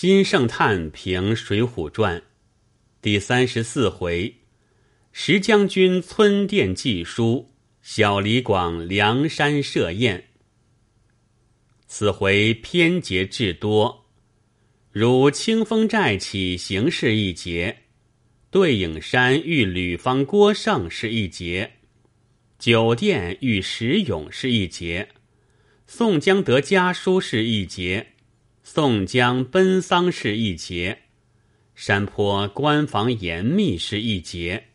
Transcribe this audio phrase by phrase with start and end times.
[0.00, 2.16] 金圣叹评《水浒传》
[3.02, 4.34] 第三十四回：
[5.12, 7.50] 石将军村店寄书，
[7.82, 10.30] 小李广梁山设宴。
[11.86, 14.06] 此回偏节至多，
[14.90, 17.80] 如清风寨起行是一节，
[18.50, 21.72] 对影山遇吕方郭盛是一节，
[22.58, 25.10] 酒店遇石勇是一节。
[25.86, 28.14] 宋江得家书是一节，
[28.72, 31.00] 宋江奔丧是一节，
[31.74, 34.68] 山坡关防严密是一节，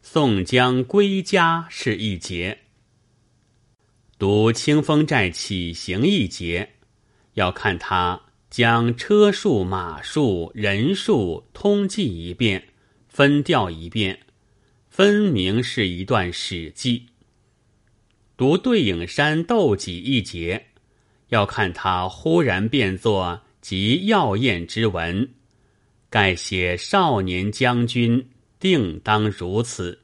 [0.00, 2.60] 宋江归家是一节。
[4.16, 6.74] 读清风寨起行一节，
[7.34, 12.68] 要看他将车数、马数、人数通记一遍，
[13.08, 14.20] 分调一遍，
[14.88, 17.06] 分明是一段史记。
[18.36, 20.66] 读对影山斗戟一节，
[21.32, 25.30] 要看他忽然变作极耀艳之文，
[26.10, 28.28] 盖写少年将军
[28.60, 30.02] 定当如此。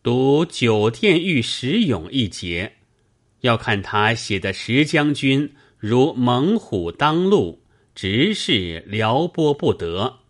[0.00, 2.74] 读九殿遇石勇一节，
[3.40, 7.64] 要看他写的石将军如猛虎当路，
[7.96, 10.20] 直视撩拨不得，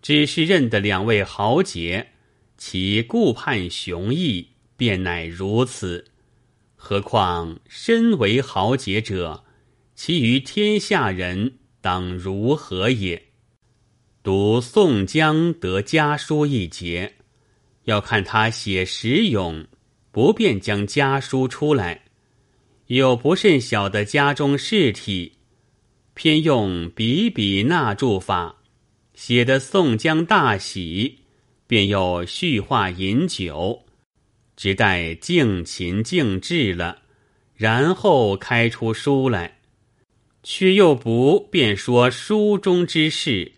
[0.00, 2.12] 只是认得两位豪杰，
[2.56, 4.48] 其顾盼雄毅。
[4.78, 6.04] 便乃如此，
[6.80, 9.44] 何况身为豪杰者，
[9.96, 13.20] 其余天下人当如何也？
[14.22, 17.14] 读宋江得家书一节，
[17.84, 19.66] 要看他写石勇，
[20.12, 22.04] 不便将家书出来，
[22.86, 25.32] 有不甚小的家中事体，
[26.14, 28.54] 偏用笔笔捺注法，
[29.14, 31.18] 写的宋江大喜，
[31.66, 33.84] 便又叙话饮酒。
[34.58, 37.02] 只待静情静志了，
[37.54, 39.60] 然后开出书来，
[40.42, 43.52] 却又不便说书中之事，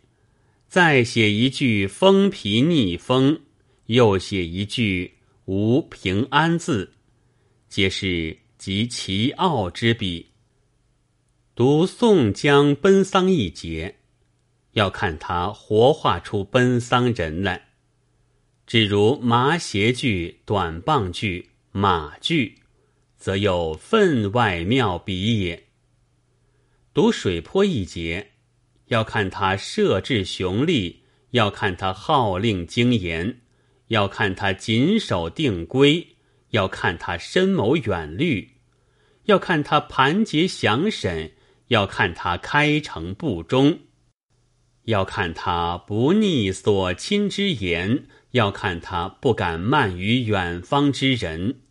[0.68, 3.40] 再写一句风皮逆风，
[3.86, 5.14] 又写一句
[5.46, 6.92] 无平安字，
[7.66, 10.26] 皆是极其傲之笔。
[11.54, 13.96] 读宋江奔丧一节，
[14.72, 17.69] 要看他活画出奔丧人来。
[18.70, 22.58] 只如麻鞋句、短棒句、马句，
[23.16, 25.64] 则有分外妙笔也。
[26.94, 28.30] 读水坡一节，
[28.86, 33.40] 要看他设置雄力，要看他号令精严，
[33.88, 36.06] 要看他谨守定规，
[36.50, 38.50] 要看他深谋远虑，
[39.24, 41.32] 要看他盘结详审，
[41.66, 43.80] 要看他开诚布忠，
[44.90, 48.04] 要看他不逆所亲之言。
[48.32, 51.62] 要看他不敢慢于远方之人，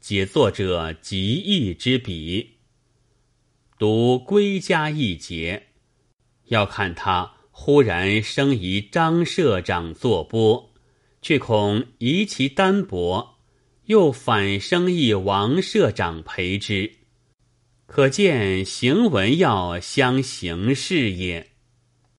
[0.00, 2.56] 解作者极意之笔。
[3.78, 5.68] 读归家一节，
[6.46, 10.72] 要看他忽然生疑张社长作波，
[11.22, 13.36] 却恐疑其单薄，
[13.84, 16.94] 又反生意王社长陪之。
[17.86, 21.49] 可见行文要相形事也。